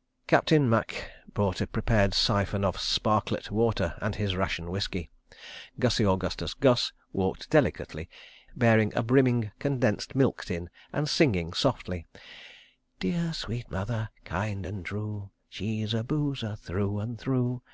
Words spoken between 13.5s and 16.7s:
Mother, Kind and true; She's a boozer,